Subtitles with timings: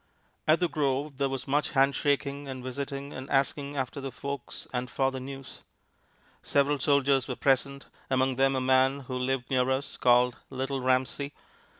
[0.47, 4.65] At the grove there was much hand shaking and visiting and asking after the folks
[4.73, 5.61] and for the news.
[6.41, 11.33] Several soldiers were present, among them a man who lived near us, called "Little Ramsey."